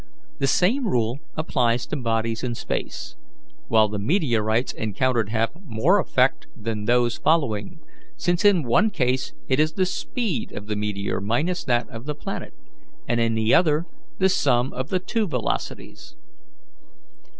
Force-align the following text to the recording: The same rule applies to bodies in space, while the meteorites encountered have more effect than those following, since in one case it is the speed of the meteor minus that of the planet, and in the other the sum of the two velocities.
The 0.39 0.47
same 0.47 0.87
rule 0.87 1.19
applies 1.37 1.85
to 1.85 1.95
bodies 1.95 2.43
in 2.43 2.55
space, 2.55 3.15
while 3.67 3.87
the 3.87 3.99
meteorites 3.99 4.73
encountered 4.73 5.29
have 5.29 5.51
more 5.63 5.99
effect 5.99 6.47
than 6.57 6.85
those 6.85 7.19
following, 7.19 7.79
since 8.17 8.43
in 8.43 8.63
one 8.63 8.89
case 8.89 9.31
it 9.47 9.59
is 9.59 9.73
the 9.73 9.85
speed 9.85 10.53
of 10.53 10.65
the 10.65 10.75
meteor 10.75 11.21
minus 11.21 11.63
that 11.65 11.87
of 11.89 12.05
the 12.05 12.15
planet, 12.15 12.55
and 13.07 13.19
in 13.21 13.35
the 13.35 13.53
other 13.53 13.85
the 14.17 14.27
sum 14.27 14.73
of 14.73 14.89
the 14.89 14.97
two 14.97 15.27
velocities. 15.27 16.15